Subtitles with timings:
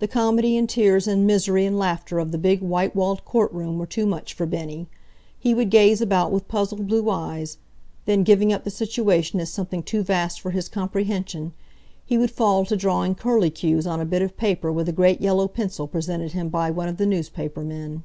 [0.00, 3.78] The comedy and tears and misery and laughter of the big, white walled court room
[3.78, 4.88] were too much for Bennie.
[5.38, 7.58] He would gaze about with puzzled blue eyes;
[8.04, 11.52] then, giving up the situation as something too vast for his comprehension,
[12.04, 15.20] he would fall to drawing curly cues on a bit of paper with a great
[15.20, 18.02] yellow pencil presented him by one of the newspaper men.